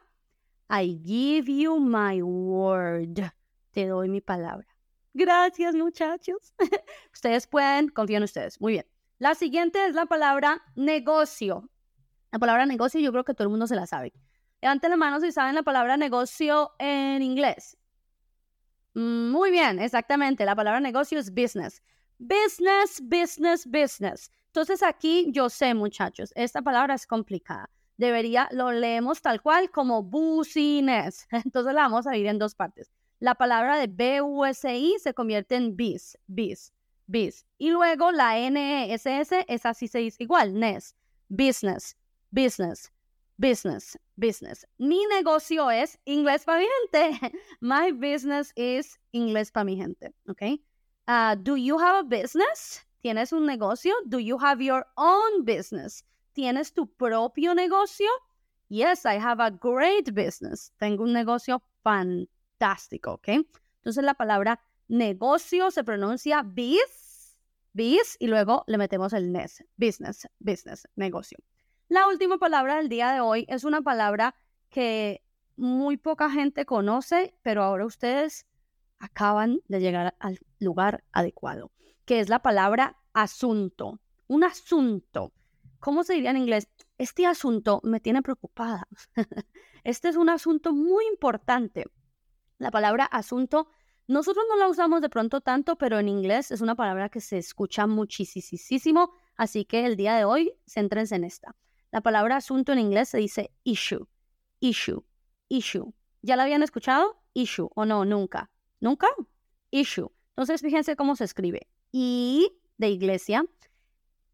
I 0.69 1.01
give 1.03 1.51
you 1.51 1.81
my 1.81 2.23
word. 2.23 3.33
Te 3.73 3.87
doy 3.87 4.09
mi 4.09 4.21
palabra. 4.21 4.67
Gracias, 5.15 5.75
muchachos. 5.75 6.55
ustedes 7.13 7.47
pueden, 7.47 7.89
confío 7.89 8.19
en 8.19 8.23
ustedes. 8.25 8.61
Muy 8.61 8.75
bien. 8.75 8.87
La 9.19 9.35
siguiente 9.35 9.87
es 9.87 9.95
la 9.95 10.07
palabra 10.07 10.63
negocio. 10.77 11.69
La 12.31 12.39
palabra 12.39 12.67
negocio 12.67 13.01
yo 13.01 13.11
creo 13.13 13.25
que 13.25 13.35
todo 13.35 13.45
el 13.45 13.51
mundo 13.51 13.67
se 13.67 13.75
la 13.75 13.87
sabe. 13.87 14.13
Levanten 14.61 14.91
la 14.91 14.97
mano 14.97 15.21
si 15.21 15.33
saben 15.33 15.55
la 15.55 15.63
palabra 15.63 15.97
negocio 15.97 16.73
en 16.79 17.23
inglés. 17.23 17.79
Mm, 18.95 19.31
muy 19.31 19.51
bien, 19.51 19.79
exactamente. 19.79 20.45
La 20.45 20.55
palabra 20.55 20.81
negocio 20.81 21.19
es 21.19 21.31
business. 21.31 21.83
Business, 22.21 23.01
business, 23.03 23.67
business. 23.67 24.31
Entonces 24.47 24.83
aquí 24.83 25.27
yo 25.33 25.49
sé, 25.49 25.75
muchachos, 25.75 26.33
esta 26.37 26.63
palabra 26.63 26.95
es 26.95 27.07
complicada. 27.07 27.71
Debería, 27.97 28.49
lo 28.53 28.73
leemos 28.73 29.21
tal 29.21 29.43
cual 29.43 29.71
como 29.71 30.03
business. 30.03 31.27
Entonces 31.45 31.75
la 31.75 31.83
vamos 31.83 32.07
a 32.07 32.11
dividir 32.13 32.31
en 32.31 32.39
dos 32.39 32.55
partes. 32.55 32.91
La 33.19 33.35
palabra 33.35 33.77
de 33.79 33.87
B-U-S-I 33.87 34.97
se 34.99 35.15
convierte 35.15 35.57
en 35.57 35.77
bis, 35.77 36.17
bis, 36.27 36.73
bis. 37.07 37.47
Y 37.59 37.71
luego 37.71 38.13
la 38.13 38.39
N-E-S-S, 38.39 39.45
es 39.47 39.67
así 39.67 39.89
se 39.89 39.99
dice 39.99 40.23
igual, 40.23 40.59
NES, 40.59 40.97
business, 41.29 41.97
business, 42.31 42.91
business, 43.37 43.99
business. 44.17 44.67
Mi 44.79 45.05
negocio 45.07 45.71
es 45.71 45.99
inglés 46.05 46.45
para 46.45 46.61
mi 46.61 46.67
gente. 46.91 47.33
My 47.61 47.93
business 47.93 48.53
is 48.57 48.99
inglés 49.13 49.51
para 49.51 49.65
mi 49.65 49.77
gente, 49.77 50.15
¿ok? 50.27 50.43
Uh, 51.11 51.35
do 51.35 51.57
you 51.57 51.77
have 51.77 51.97
a 51.97 52.05
business? 52.05 52.87
¿Tienes 53.03 53.33
un 53.33 53.45
negocio? 53.45 53.93
Do 54.07 54.21
you 54.21 54.39
have 54.39 54.63
your 54.63 54.87
own 54.97 55.45
business? 55.45 56.05
¿Tienes 56.37 56.73
tu 56.73 56.87
propio 56.87 57.53
negocio? 57.53 58.07
Yes, 58.69 59.05
I 59.05 59.19
have 59.19 59.41
a 59.41 59.51
great 59.51 60.15
business. 60.15 60.73
Tengo 60.79 61.03
un 61.03 61.13
negocio 61.13 61.65
fantástico, 61.83 63.15
¿ok? 63.15 63.29
Entonces 63.29 64.05
la 64.05 64.15
palabra 64.15 64.61
negocio 64.87 65.73
se 65.73 65.83
pronuncia 65.83 66.45
biz, 66.45 67.37
biz, 67.73 68.17
y 68.21 68.29
luego 68.29 68.63
le 68.69 68.79
metemos 68.79 69.13
el 69.13 69.33
nes, 69.33 69.65
business, 69.77 70.29
business, 70.39 70.87
negocio. 70.95 71.39
La 71.89 72.07
última 72.07 72.39
palabra 72.39 72.77
del 72.77 72.89
día 72.89 73.11
de 73.11 73.19
hoy 73.19 73.47
es 73.49 73.65
una 73.65 73.83
palabra 73.83 74.37
que 74.69 75.25
muy 75.57 75.97
poca 75.97 76.31
gente 76.31 76.65
conoce, 76.65 77.35
pero 77.43 77.65
ahora 77.65 77.85
ustedes 77.85 78.47
acaban 79.01 79.61
de 79.67 79.81
llegar 79.81 80.15
al 80.21 80.39
lugar 80.61 81.03
adecuado, 81.11 81.73
que 82.05 82.21
es 82.21 82.29
la 82.29 82.41
palabra 82.43 82.99
asunto. 83.13 84.01
Un 84.29 84.45
asunto. 84.45 85.33
¿Cómo 85.81 86.05
se 86.05 86.15
diría 86.15 86.31
en 86.31 86.37
inglés? 86.37 86.69
Este 86.99 87.27
asunto 87.27 87.81
me 87.83 87.99
tiene 87.99 88.23
preocupada. 88.23 88.87
este 89.85 90.09
es 90.09 90.17
un 90.17 90.29
asunto 90.29 90.73
muy 90.73 91.07
importante. 91.07 91.87
La 92.59 92.71
palabra 92.71 93.07
asunto, 93.07 93.69
nosotros 94.07 94.45
no 94.49 94.57
la 94.57 94.69
usamos 94.69 95.01
de 95.01 95.09
pronto 95.09 95.41
tanto, 95.41 95.77
pero 95.77 95.99
en 95.99 96.09
inglés 96.09 96.51
es 96.51 96.61
una 96.61 96.75
palabra 96.75 97.09
que 97.09 97.21
se 97.21 97.39
escucha 97.39 97.87
muchísimo, 97.87 99.15
así 99.37 99.65
que 99.65 99.87
el 99.87 99.97
día 99.97 100.15
de 100.15 100.25
hoy 100.25 100.53
céntrense 100.67 101.17
en 101.17 101.25
esta. 101.25 101.57
La 101.91 102.03
palabra 102.03 102.37
asunto 102.37 102.73
en 102.73 102.79
inglés 102.79 103.09
se 103.09 103.19
dice 103.19 103.51
issue, 103.65 104.07
issue, 104.61 105.03
issue. 105.49 105.95
¿Ya 106.23 106.37
la 106.37 106.43
habían 106.43 106.63
escuchado? 106.63 107.23
Issue, 107.33 107.71
o 107.75 107.87
no, 107.87 108.05
nunca. 108.05 108.51
¿Nunca? 108.81 109.09
Issue. 109.71 110.11
Entonces, 110.31 110.63
fíjense 110.63 110.97
cómo 110.97 111.17
se 111.17 111.25
escribe. 111.25 111.69
I 111.93 112.51
de 112.79 112.89
iglesia, 112.89 113.45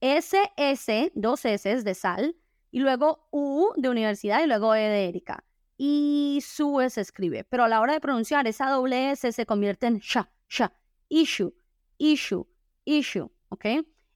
SS, 0.01 1.13
dos 1.15 1.45
S 1.45 1.83
de 1.83 1.95
sal, 1.95 2.37
y 2.71 2.81
luego 2.81 3.29
U 3.33 3.73
de 3.77 3.89
universidad 3.89 4.43
y 4.43 4.47
luego 4.47 4.75
E 4.75 4.81
de 4.81 5.09
Erika. 5.09 5.45
Y 5.79 6.43
su 6.47 6.85
se 6.89 7.01
escribe, 7.01 7.45
pero 7.45 7.65
a 7.65 7.69
la 7.69 7.81
hora 7.81 7.93
de 7.93 8.01
pronunciar 8.01 8.47
esa 8.47 8.71
doble 8.71 9.11
S 9.11 9.33
se 9.33 9.47
convierte 9.47 9.87
en 9.87 9.99
sha, 9.99 10.31
sha, 10.49 10.73
issue, 11.09 11.53
issue, 11.99 12.47
issue, 12.85 13.31
¿ok? 13.49 13.67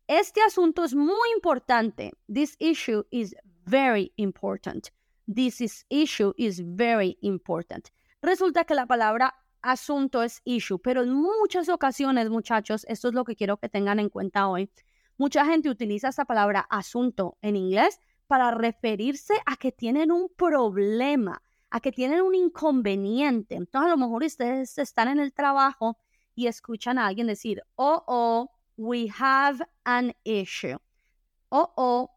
Este 0.06 0.40
asunto 0.42 0.84
es 0.84 0.94
muy 0.94 1.30
importante. 1.34 2.12
This 2.32 2.56
issue 2.58 3.04
is 3.10 3.34
very 3.64 4.12
important. 4.16 4.88
This 5.32 5.60
is 5.60 5.86
issue 5.88 6.32
is 6.36 6.60
very 6.64 7.18
important. 7.20 7.90
Resulta 8.22 8.64
que 8.64 8.74
la 8.74 8.86
palabra 8.86 9.34
asunto 9.62 10.22
es 10.22 10.40
issue, 10.44 10.78
pero 10.78 11.02
en 11.02 11.12
muchas 11.12 11.68
ocasiones, 11.68 12.30
muchachos, 12.30 12.84
esto 12.88 13.08
es 13.08 13.14
lo 13.14 13.24
que 13.24 13.36
quiero 13.36 13.56
que 13.58 13.68
tengan 13.68 13.98
en 13.98 14.08
cuenta 14.08 14.48
hoy. 14.48 14.70
Mucha 15.18 15.44
gente 15.44 15.68
utiliza 15.68 16.08
esta 16.08 16.24
palabra 16.24 16.60
asunto 16.70 17.36
en 17.42 17.56
inglés 17.56 18.00
para 18.26 18.52
referirse 18.52 19.34
a 19.44 19.56
que 19.56 19.72
tienen 19.72 20.12
un 20.12 20.28
problema, 20.34 21.42
a 21.70 21.80
que 21.80 21.92
tienen 21.92 22.22
un 22.22 22.34
inconveniente. 22.34 23.56
Entonces, 23.56 23.88
a 23.88 23.90
lo 23.90 23.96
mejor 23.96 24.24
ustedes 24.24 24.78
están 24.78 25.08
en 25.08 25.20
el 25.20 25.32
trabajo 25.32 25.98
y 26.34 26.46
escuchan 26.46 26.96
a 26.98 27.06
alguien 27.06 27.26
decir, 27.26 27.62
oh, 27.74 28.02
oh, 28.06 28.50
we 28.76 29.08
have 29.18 29.62
an 29.84 30.14
issue. 30.24 30.78
Oh, 31.50 31.72
oh, 31.76 32.10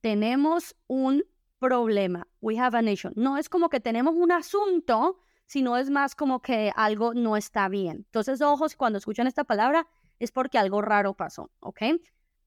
tenemos 0.00 0.74
un 0.86 1.24
problema. 1.58 2.26
We 2.40 2.58
have 2.58 2.78
an 2.78 2.88
issue. 2.88 3.10
No 3.16 3.36
es 3.36 3.48
como 3.48 3.68
que 3.68 3.80
tenemos 3.80 4.14
un 4.14 4.32
asunto, 4.32 5.18
sino 5.46 5.76
es 5.76 5.90
más 5.90 6.14
como 6.14 6.42
que 6.42 6.72
algo 6.76 7.14
no 7.14 7.36
está 7.36 7.68
bien. 7.68 7.98
Entonces, 7.98 8.42
ojos, 8.42 8.76
cuando 8.76 8.98
escuchan 8.98 9.26
esta 9.26 9.44
palabra, 9.44 9.88
es 10.18 10.32
porque 10.32 10.58
algo 10.58 10.82
raro 10.82 11.14
pasó, 11.14 11.50
¿ok? 11.60 11.82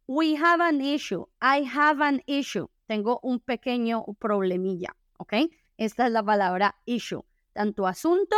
We 0.07 0.35
have 0.38 0.63
an 0.63 0.81
issue. 0.81 1.27
I 1.41 1.67
have 1.71 2.03
an 2.03 2.21
issue. 2.25 2.67
Tengo 2.88 3.19
un 3.21 3.39
pequeño 3.39 4.03
problemilla, 4.17 4.95
¿ok? 5.17 5.33
Esta 5.77 6.07
es 6.07 6.12
la 6.12 6.23
palabra 6.23 6.75
issue. 6.85 7.23
Tanto 7.53 7.88
asunto 7.88 8.35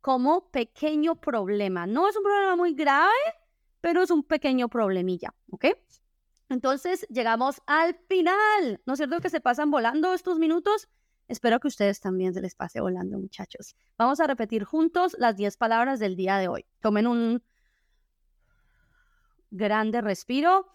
como 0.00 0.50
pequeño 0.50 1.16
problema. 1.16 1.86
No 1.86 2.08
es 2.08 2.16
un 2.16 2.22
problema 2.22 2.56
muy 2.56 2.74
grave, 2.74 3.14
pero 3.80 4.02
es 4.02 4.10
un 4.10 4.22
pequeño 4.22 4.68
problemilla, 4.68 5.34
¿ok? 5.50 5.66
Entonces 6.50 7.06
llegamos 7.08 7.62
al 7.66 7.94
final. 8.08 8.82
¿No 8.84 8.92
es 8.92 8.98
cierto 8.98 9.20
que 9.20 9.30
se 9.30 9.40
pasan 9.40 9.70
volando 9.70 10.12
estos 10.12 10.38
minutos? 10.38 10.88
Espero 11.28 11.58
que 11.60 11.68
ustedes 11.68 12.00
también 12.00 12.34
se 12.34 12.40
les 12.40 12.54
pase 12.54 12.80
volando, 12.80 13.18
muchachos. 13.18 13.76
Vamos 13.96 14.20
a 14.20 14.26
repetir 14.26 14.64
juntos 14.64 15.16
las 15.18 15.36
10 15.36 15.56
palabras 15.56 15.98
del 15.98 16.16
día 16.16 16.36
de 16.36 16.48
hoy. 16.48 16.66
Tomen 16.80 17.06
un 17.06 17.42
grande 19.50 20.00
respiro 20.00 20.66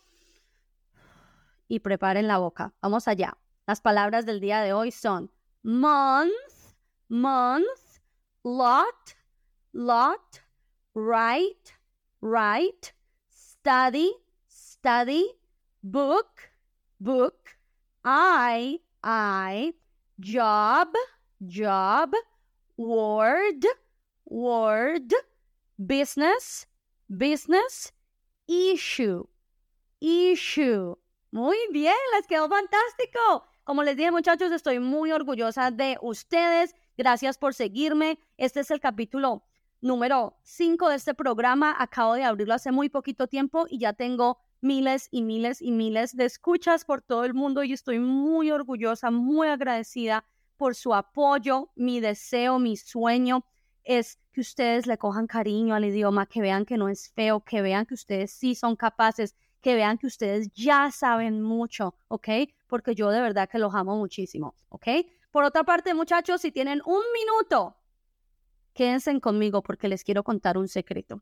y 1.67 1.79
preparen 1.79 2.27
la 2.27 2.39
boca. 2.39 2.73
Vamos 2.81 3.07
allá. 3.07 3.37
Las 3.67 3.81
palabras 3.81 4.25
del 4.25 4.39
día 4.39 4.61
de 4.61 4.73
hoy 4.73 4.91
son 4.91 5.31
month, 5.61 6.31
month, 7.07 7.67
lot, 8.43 9.15
lot, 9.73 10.41
write, 10.95 11.75
write, 12.21 12.95
study, 13.29 14.15
study, 14.49 15.25
book, 15.81 16.51
book, 16.99 17.35
I, 18.03 18.81
I, 19.03 19.75
job, 20.19 20.89
job, 21.39 22.13
word, 22.77 23.65
word, 24.25 25.13
business, 25.77 26.67
business, 27.07 27.93
issue, 28.47 29.27
issue. 29.99 30.97
Muy 31.31 31.57
bien, 31.71 31.95
les 32.15 32.27
quedó 32.27 32.49
fantástico. 32.49 33.45
Como 33.63 33.83
les 33.83 33.95
dije 33.95 34.11
muchachos, 34.11 34.51
estoy 34.51 34.79
muy 34.79 35.11
orgullosa 35.11 35.71
de 35.71 35.97
ustedes. 36.01 36.75
Gracias 36.97 37.37
por 37.37 37.53
seguirme. 37.53 38.19
Este 38.37 38.61
es 38.61 38.71
el 38.71 38.79
capítulo 38.79 39.43
número 39.79 40.37
5 40.43 40.89
de 40.89 40.95
este 40.95 41.13
programa. 41.13 41.75
Acabo 41.77 42.15
de 42.15 42.23
abrirlo 42.23 42.55
hace 42.55 42.71
muy 42.71 42.89
poquito 42.89 43.27
tiempo 43.27 43.67
y 43.69 43.79
ya 43.79 43.93
tengo 43.93 44.39
miles 44.61 45.07
y 45.11 45.21
miles 45.21 45.61
y 45.61 45.71
miles 45.71 46.15
de 46.15 46.25
escuchas 46.25 46.85
por 46.85 47.01
todo 47.01 47.25
el 47.25 47.33
mundo 47.33 47.63
y 47.63 47.73
estoy 47.73 47.99
muy 47.99 48.51
orgullosa, 48.51 49.11
muy 49.11 49.47
agradecida 49.47 50.25
por 50.57 50.75
su 50.75 50.93
apoyo. 50.93 51.69
Mi 51.75 51.99
deseo, 51.99 52.59
mi 52.59 52.77
sueño 52.77 53.45
es 53.83 54.19
que 54.31 54.41
ustedes 54.41 54.85
le 54.85 54.97
cojan 54.97 55.27
cariño 55.27 55.73
al 55.73 55.85
idioma, 55.85 56.25
que 56.25 56.41
vean 56.41 56.65
que 56.65 56.77
no 56.77 56.89
es 56.89 57.09
feo, 57.09 57.41
que 57.41 57.61
vean 57.61 57.85
que 57.85 57.93
ustedes 57.93 58.31
sí 58.31 58.55
son 58.55 58.75
capaces, 58.75 59.35
que 59.61 59.75
vean 59.75 59.97
que 59.97 60.07
ustedes 60.07 60.51
ya 60.53 60.91
saben 60.91 61.41
mucho, 61.41 61.95
¿ok? 62.07 62.29
Porque 62.67 62.95
yo 62.95 63.09
de 63.09 63.21
verdad 63.21 63.49
que 63.49 63.59
los 63.59 63.73
amo 63.73 63.97
muchísimo, 63.97 64.55
¿ok? 64.69 64.87
Por 65.31 65.43
otra 65.43 65.63
parte, 65.63 65.93
muchachos, 65.93 66.41
si 66.41 66.51
tienen 66.51 66.81
un 66.85 67.03
minuto, 67.13 67.75
quédense 68.73 69.19
conmigo 69.19 69.61
porque 69.61 69.87
les 69.87 70.03
quiero 70.03 70.23
contar 70.23 70.57
un 70.57 70.67
secreto. 70.67 71.21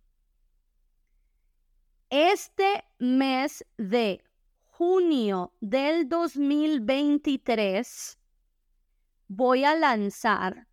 Este 2.10 2.86
mes 3.00 3.66
de 3.78 4.24
junio 4.64 5.52
del 5.60 6.08
2023 6.08 8.18
voy 9.28 9.66
a 9.66 9.76
lanzar 9.76 10.70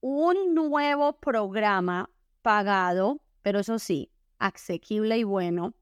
un 0.00 0.54
nuevo 0.54 1.18
programa 1.20 2.10
pagado, 2.42 3.22
pero 3.40 3.60
eso 3.60 3.78
sí, 3.78 4.12
asequible 4.38 5.16
y 5.16 5.24
bueno, 5.24 5.72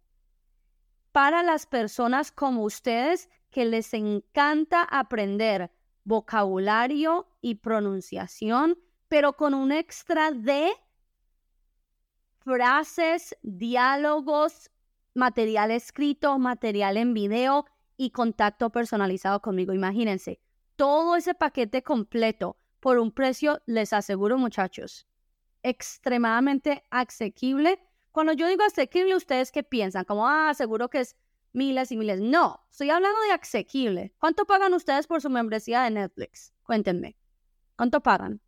para 1.10 1.42
las 1.42 1.66
personas 1.66 2.30
como 2.30 2.62
ustedes 2.62 3.28
que 3.50 3.64
les 3.64 3.92
encanta 3.92 4.84
aprender 4.84 5.72
vocabulario 6.04 7.26
y 7.40 7.56
pronunciación, 7.56 8.78
pero 9.08 9.32
con 9.32 9.52
un 9.52 9.72
extra 9.72 10.30
de 10.30 10.70
frases, 12.38 13.36
diálogos, 13.42 14.70
material 15.16 15.70
escrito, 15.70 16.38
material 16.38 16.96
en 16.96 17.14
video 17.14 17.66
y 17.96 18.10
contacto 18.10 18.70
personalizado 18.70 19.40
conmigo. 19.40 19.72
Imagínense, 19.72 20.40
todo 20.76 21.16
ese 21.16 21.34
paquete 21.34 21.82
completo 21.82 22.58
por 22.80 22.98
un 22.98 23.10
precio, 23.10 23.60
les 23.66 23.92
aseguro 23.92 24.38
muchachos, 24.38 25.08
extremadamente 25.62 26.84
asequible 26.90 27.80
Cuando 28.12 28.32
yo 28.32 28.46
digo 28.46 28.62
asequible, 28.62 29.14
¿ustedes 29.14 29.52
qué 29.52 29.62
piensan? 29.62 30.04
Como, 30.04 30.26
ah, 30.26 30.54
seguro 30.54 30.88
que 30.88 31.00
es 31.00 31.16
miles 31.52 31.90
y 31.92 31.96
miles. 31.96 32.20
No, 32.20 32.66
estoy 32.70 32.88
hablando 32.90 33.20
de 33.22 33.32
asequible. 33.32 34.14
¿Cuánto 34.18 34.46
pagan 34.46 34.72
ustedes 34.72 35.06
por 35.06 35.20
su 35.20 35.28
membresía 35.28 35.82
de 35.82 35.90
Netflix? 35.90 36.54
Cuéntenme. 36.62 37.18
¿Cuánto 37.76 38.00
pagan? 38.00 38.40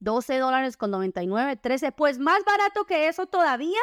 12 0.00 0.38
dólares 0.38 0.76
con 0.76 0.90
99, 0.90 1.56
13. 1.56 1.92
Pues 1.92 2.18
más 2.18 2.44
barato 2.44 2.84
que 2.84 3.08
eso 3.08 3.26
todavía. 3.26 3.80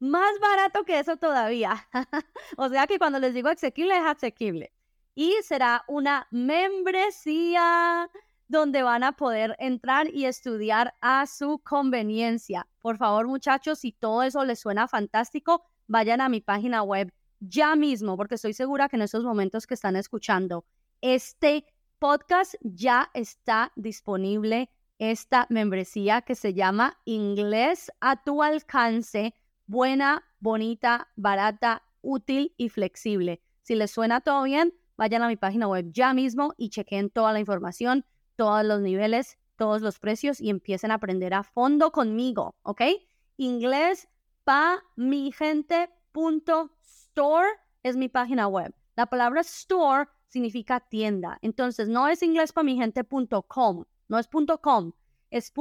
Más 0.00 0.38
barato 0.40 0.84
que 0.84 0.98
eso 0.98 1.16
todavía. 1.16 1.86
o 2.56 2.68
sea 2.68 2.86
que 2.86 2.98
cuando 2.98 3.18
les 3.18 3.34
digo 3.34 3.48
asequible 3.48 3.96
es 3.96 4.04
asequible. 4.04 4.72
Y 5.14 5.36
será 5.42 5.84
una 5.86 6.26
membresía 6.30 8.10
donde 8.48 8.82
van 8.82 9.04
a 9.04 9.12
poder 9.12 9.54
entrar 9.60 10.12
y 10.12 10.24
estudiar 10.24 10.94
a 11.00 11.26
su 11.26 11.60
conveniencia. 11.60 12.66
Por 12.80 12.96
favor, 12.96 13.28
muchachos, 13.28 13.78
si 13.78 13.92
todo 13.92 14.24
eso 14.24 14.44
les 14.44 14.58
suena 14.58 14.88
fantástico, 14.88 15.62
vayan 15.86 16.20
a 16.20 16.28
mi 16.28 16.40
página 16.40 16.82
web 16.82 17.12
ya 17.38 17.76
mismo, 17.76 18.16
porque 18.16 18.34
estoy 18.34 18.52
segura 18.52 18.88
que 18.88 18.96
en 18.96 19.02
estos 19.02 19.22
momentos 19.22 19.66
que 19.66 19.74
están 19.74 19.96
escuchando 19.96 20.64
este 21.00 21.64
podcast 21.98 22.54
ya 22.62 23.10
está 23.14 23.72
disponible 23.76 24.70
esta 24.98 25.46
membresía 25.48 26.22
que 26.22 26.34
se 26.34 26.52
llama 26.52 26.98
Inglés 27.04 27.90
a 28.00 28.22
tu 28.22 28.42
alcance, 28.42 29.34
buena, 29.70 30.24
bonita, 30.40 31.08
barata, 31.14 31.84
útil 32.02 32.52
y 32.56 32.70
flexible. 32.70 33.40
Si 33.62 33.76
les 33.76 33.92
suena 33.92 34.20
todo 34.20 34.42
bien, 34.42 34.74
vayan 34.96 35.22
a 35.22 35.28
mi 35.28 35.36
página 35.36 35.68
web 35.68 35.92
ya 35.92 36.12
mismo 36.12 36.54
y 36.56 36.70
chequen 36.70 37.08
toda 37.08 37.32
la 37.32 37.38
información, 37.38 38.04
todos 38.34 38.64
los 38.64 38.80
niveles, 38.80 39.38
todos 39.56 39.80
los 39.80 40.00
precios 40.00 40.40
y 40.40 40.50
empiecen 40.50 40.90
a 40.90 40.94
aprender 40.94 41.34
a 41.34 41.44
fondo 41.44 41.92
conmigo, 41.92 42.56
¿ok? 42.62 42.82
Inglés 43.36 44.08
pa 44.42 44.82
mi 44.96 45.30
gente 45.30 45.88
store 46.82 47.46
es 47.84 47.96
mi 47.96 48.08
página 48.08 48.48
web. 48.48 48.74
La 48.96 49.06
palabra 49.06 49.42
store 49.42 50.08
significa 50.26 50.80
tienda. 50.80 51.38
Entonces, 51.42 51.88
no 51.88 52.08
es 52.08 52.24
inglés 52.24 52.52
para 52.52 52.64
mi 52.64 52.76
gente.com, 52.76 53.84
no 54.08 54.18
es 54.18 54.28
.com, 54.60 54.92
es 55.30 55.52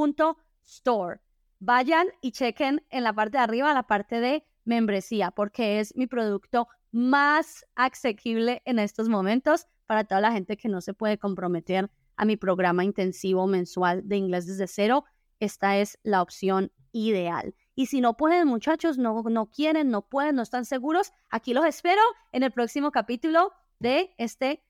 .store. 0.65 1.19
Vayan 1.59 2.07
y 2.21 2.31
chequen 2.31 2.85
en 2.89 3.03
la 3.03 3.13
parte 3.13 3.37
de 3.37 3.43
arriba 3.43 3.73
la 3.73 3.83
parte 3.83 4.19
de 4.21 4.45
membresía, 4.63 5.31
porque 5.31 5.79
es 5.79 5.95
mi 5.95 6.07
producto 6.07 6.67
más 6.91 7.65
asequible 7.75 8.61
en 8.65 8.79
estos 8.79 9.09
momentos 9.09 9.67
para 9.85 10.05
toda 10.05 10.21
la 10.21 10.31
gente 10.31 10.57
que 10.57 10.69
no 10.69 10.81
se 10.81 10.93
puede 10.93 11.17
comprometer 11.17 11.89
a 12.15 12.25
mi 12.25 12.37
programa 12.37 12.83
intensivo 12.83 13.47
mensual 13.47 14.07
de 14.07 14.17
inglés 14.17 14.45
desde 14.45 14.67
cero. 14.67 15.05
Esta 15.39 15.77
es 15.77 15.99
la 16.03 16.21
opción 16.21 16.71
ideal. 16.91 17.55
Y 17.75 17.87
si 17.87 18.01
no 18.01 18.15
pueden, 18.17 18.47
muchachos, 18.47 18.97
no, 18.97 19.23
no 19.23 19.49
quieren, 19.51 19.89
no 19.89 20.01
pueden, 20.01 20.35
no 20.35 20.41
están 20.41 20.65
seguros, 20.65 21.11
aquí 21.29 21.53
los 21.53 21.65
espero 21.65 22.01
en 22.31 22.43
el 22.43 22.51
próximo 22.51 22.91
capítulo 22.91 23.51
de 23.79 24.13
este 24.17 24.63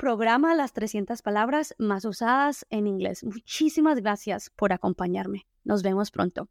programa 0.00 0.54
Las 0.54 0.72
300 0.72 1.20
palabras 1.20 1.74
más 1.76 2.06
usadas 2.06 2.64
en 2.70 2.86
inglés. 2.86 3.22
Muchísimas 3.22 4.00
gracias 4.00 4.50
por 4.56 4.72
acompañarme. 4.72 5.46
Nos 5.62 5.82
vemos 5.82 6.10
pronto. 6.10 6.48